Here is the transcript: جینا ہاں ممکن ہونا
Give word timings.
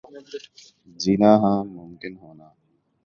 جینا 0.99 1.31
ہاں 1.41 1.59
ممکن 1.77 2.13
ہونا 2.21 2.47